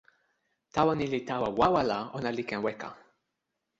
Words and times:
tawa 0.73 0.93
ni 0.95 1.05
li 1.13 1.19
tawa 1.29 1.47
wawa 1.59 1.81
la, 1.89 1.99
ona 2.17 2.29
li 2.37 2.43
ken 2.49 2.61
weka. 2.65 2.89